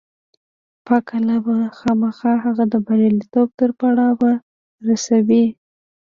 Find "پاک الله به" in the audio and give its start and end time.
0.85-1.55